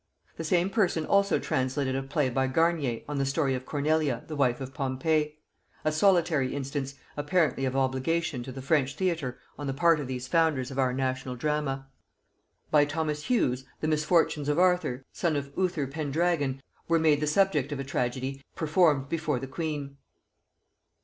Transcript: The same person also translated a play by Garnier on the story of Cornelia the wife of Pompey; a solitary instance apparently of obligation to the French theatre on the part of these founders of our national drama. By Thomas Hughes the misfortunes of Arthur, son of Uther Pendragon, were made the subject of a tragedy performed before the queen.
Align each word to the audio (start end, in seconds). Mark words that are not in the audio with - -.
The 0.35 0.43
same 0.43 0.71
person 0.71 1.05
also 1.05 1.37
translated 1.37 1.95
a 1.95 2.01
play 2.01 2.31
by 2.31 2.47
Garnier 2.47 3.03
on 3.07 3.19
the 3.19 3.23
story 3.27 3.53
of 3.53 3.67
Cornelia 3.67 4.23
the 4.27 4.35
wife 4.35 4.59
of 4.59 4.73
Pompey; 4.73 5.37
a 5.85 5.91
solitary 5.91 6.55
instance 6.55 6.95
apparently 7.15 7.65
of 7.65 7.75
obligation 7.75 8.41
to 8.41 8.51
the 8.51 8.63
French 8.63 8.95
theatre 8.95 9.37
on 9.59 9.67
the 9.67 9.75
part 9.75 9.99
of 9.99 10.07
these 10.07 10.27
founders 10.27 10.71
of 10.71 10.79
our 10.79 10.91
national 10.91 11.35
drama. 11.35 11.85
By 12.71 12.83
Thomas 12.85 13.25
Hughes 13.25 13.63
the 13.79 13.87
misfortunes 13.87 14.49
of 14.49 14.57
Arthur, 14.57 15.05
son 15.13 15.35
of 15.35 15.53
Uther 15.55 15.85
Pendragon, 15.85 16.63
were 16.87 16.97
made 16.97 17.19
the 17.19 17.27
subject 17.27 17.71
of 17.71 17.79
a 17.79 17.83
tragedy 17.83 18.41
performed 18.55 19.07
before 19.07 19.37
the 19.37 19.45
queen. 19.45 19.97